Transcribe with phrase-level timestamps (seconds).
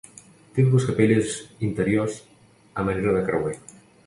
[0.53, 1.35] Té dues capelles
[1.69, 2.17] interiors
[2.83, 3.55] a manera de creuer.